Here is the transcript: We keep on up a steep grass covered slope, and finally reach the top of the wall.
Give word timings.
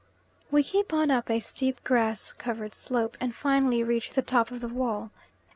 We 0.49 0.63
keep 0.63 0.93
on 0.93 1.11
up 1.11 1.29
a 1.29 1.39
steep 1.39 1.83
grass 1.83 2.31
covered 2.31 2.73
slope, 2.73 3.17
and 3.19 3.35
finally 3.35 3.83
reach 3.83 4.09
the 4.09 4.23
top 4.23 4.49
of 4.49 4.59
the 4.59 4.67
wall. 4.67 5.11